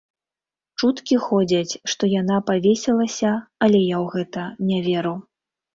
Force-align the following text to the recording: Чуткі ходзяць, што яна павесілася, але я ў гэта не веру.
Чуткі 0.81 1.15
ходзяць, 1.25 1.77
што 1.95 2.03
яна 2.15 2.41
павесілася, 2.49 3.31
але 3.69 3.79
я 3.87 3.97
ў 4.03 4.19
гэта 4.19 4.51
не 4.73 4.79
веру. 4.91 5.15